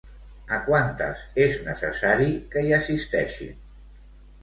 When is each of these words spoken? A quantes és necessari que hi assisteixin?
A 0.55 0.57
quantes 0.69 1.21
és 1.45 1.59
necessari 1.69 2.33
que 2.57 2.67
hi 2.71 2.75
assisteixin? 2.81 3.65